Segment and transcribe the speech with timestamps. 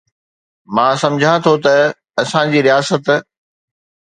[0.75, 1.73] مان سمجهان ٿو ته
[2.21, 3.05] اسان جي رياست